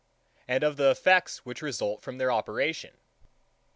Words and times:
and 0.47 0.63
of 0.63 0.77
the 0.77 0.89
effects 0.89 1.45
which 1.45 1.61
result 1.61 2.01
from 2.01 2.17
their 2.17 2.31
operation. 2.31 2.97